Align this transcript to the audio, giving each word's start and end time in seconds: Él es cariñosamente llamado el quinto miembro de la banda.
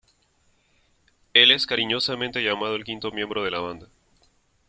Él 1.35 1.51
es 1.51 1.67
cariñosamente 1.67 2.41
llamado 2.43 2.75
el 2.75 2.83
quinto 2.83 3.11
miembro 3.11 3.43
de 3.43 3.51
la 3.51 3.59
banda. 3.59 3.87